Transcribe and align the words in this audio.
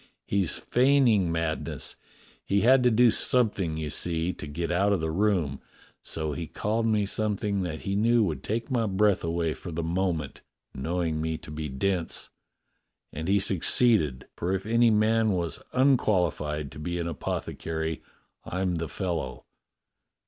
He's 0.25 0.57
feigning 0.57 1.31
madness. 1.31 1.95
He 2.43 2.61
had 2.61 2.81
to 2.81 2.89
do 2.89 3.11
something, 3.11 3.77
you 3.77 3.91
see, 3.91 4.33
to 4.33 4.47
get 4.47 4.71
out 4.71 4.93
of 4.93 4.99
the 4.99 5.11
room, 5.11 5.61
so 6.01 6.31
he 6.33 6.47
called 6.47 6.87
me 6.87 7.05
something 7.05 7.61
that 7.61 7.81
he 7.81 7.95
knew 7.95 8.23
would 8.23 8.41
take 8.41 8.71
my 8.71 8.87
breath 8.87 9.23
away 9.23 9.53
for 9.53 9.71
the 9.71 9.83
moment, 9.83 10.41
knowing 10.73 11.21
me 11.21 11.37
to 11.37 11.51
be 11.51 11.69
dense, 11.69 12.31
and 13.13 13.27
he 13.27 13.37
succeeded, 13.39 14.25
for 14.35 14.51
if 14.53 14.65
any 14.65 14.89
man 14.89 15.33
was 15.33 15.61
unqualified 15.71 16.71
to 16.71 16.79
be 16.79 16.97
an 16.97 17.05
apothecary, 17.07 18.01
I'm 18.43 18.77
the 18.77 18.87
fel 18.89 19.17
low. 19.17 19.45